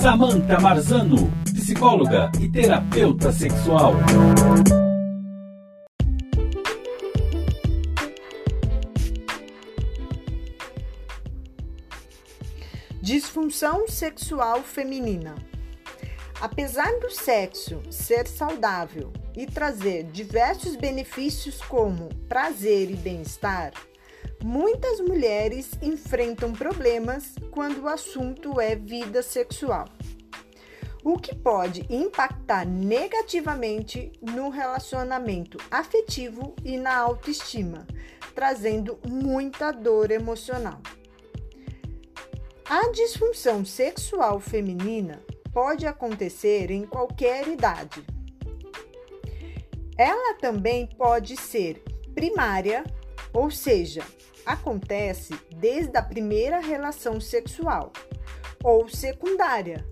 [0.00, 3.94] Samantha Marzano, psicóloga e terapeuta sexual.
[13.02, 15.34] Disfunção sexual feminina.
[16.40, 23.72] Apesar do sexo ser saudável e trazer diversos benefícios como prazer e bem-estar,
[24.44, 29.86] muitas mulheres enfrentam problemas quando o assunto é vida sexual,
[31.02, 37.86] o que pode impactar negativamente no relacionamento afetivo e na autoestima,
[38.34, 40.80] trazendo muita dor emocional.
[42.68, 45.20] A disfunção sexual feminina
[45.52, 48.04] pode acontecer em qualquer idade.
[49.98, 51.82] Ela também pode ser
[52.14, 52.84] primária,
[53.32, 54.02] ou seja,
[54.44, 57.92] acontece desde a primeira relação sexual,
[58.62, 59.86] ou secundária,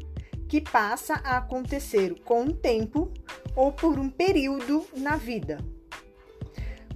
[0.49, 3.13] que passa a acontecer com o tempo
[3.55, 5.59] ou por um período na vida.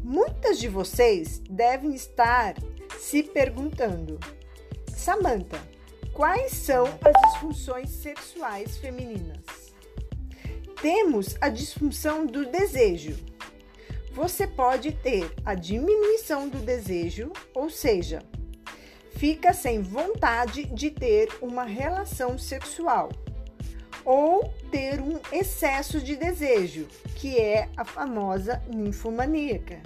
[0.03, 2.55] Muitas de vocês devem estar
[2.99, 4.19] se perguntando:
[4.89, 5.61] Samantha,
[6.13, 9.45] quais são as disfunções sexuais femininas?
[10.81, 13.17] Temos a disfunção do desejo.
[14.13, 18.19] Você pode ter a diminuição do desejo, ou seja,
[19.17, 23.09] fica sem vontade de ter uma relação sexual,
[24.05, 29.81] ou ter um excesso de desejo, que é a famosa ninfomaníaca,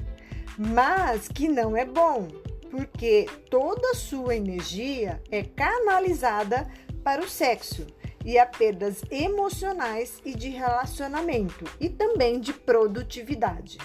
[0.59, 2.27] mas que não é bom
[2.69, 6.69] porque toda a sua energia é canalizada
[7.05, 7.87] para o sexo
[8.25, 13.79] e a perdas emocionais e de relacionamento e também de produtividade.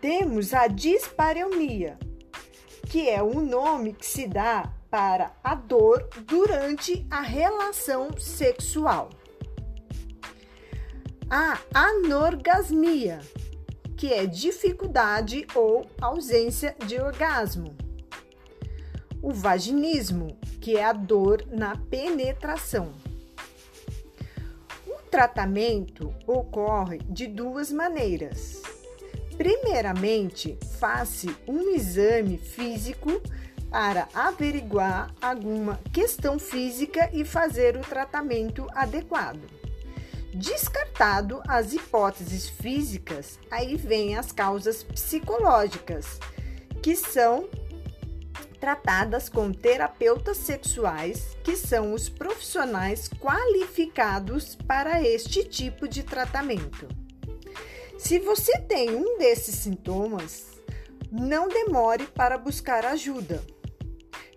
[0.00, 1.98] Temos a dispareunia,
[2.88, 9.10] que é o nome que se dá para a dor durante a relação sexual.
[11.30, 13.20] A anorgasmia,
[13.96, 17.74] que é dificuldade ou ausência de orgasmo.
[19.22, 22.92] O vaginismo, que é a dor na penetração.
[24.86, 28.75] O tratamento ocorre de duas maneiras.
[29.36, 33.20] Primeiramente, faz-se um exame físico
[33.70, 39.42] para averiguar alguma questão física e fazer o tratamento adequado.
[40.32, 46.18] Descartado as hipóteses físicas, aí vem as causas psicológicas,
[46.82, 47.48] que são
[48.60, 57.05] tratadas com terapeutas sexuais, que são os profissionais qualificados para este tipo de tratamento.
[57.98, 60.46] Se você tem um desses sintomas,
[61.10, 63.42] não demore para buscar ajuda.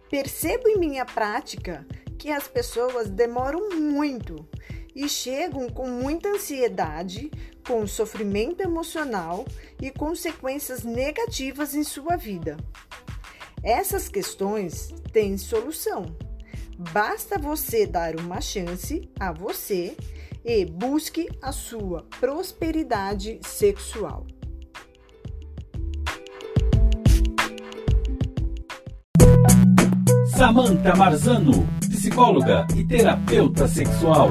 [0.10, 1.86] Percebo em minha prática
[2.18, 4.48] que as pessoas demoram muito
[4.96, 7.30] e chegam com muita ansiedade,
[7.68, 9.46] com sofrimento emocional
[9.82, 12.58] e consequências negativas em sua vida.
[13.62, 16.18] Essas questões têm solução.
[16.94, 19.96] Basta você dar uma chance a você
[20.44, 24.26] e busque a sua prosperidade sexual.
[30.36, 34.30] Samantha Marzano, psicóloga e terapeuta sexual.